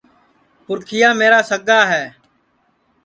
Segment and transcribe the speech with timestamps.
[0.65, 2.05] پُرکھِِیا میرا سگا ہے